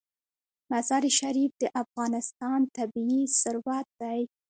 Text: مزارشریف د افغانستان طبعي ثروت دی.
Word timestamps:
مزارشریف 0.71 1.51
د 1.61 1.63
افغانستان 1.83 2.59
طبعي 2.75 3.21
ثروت 3.41 3.87
دی. 4.01 4.21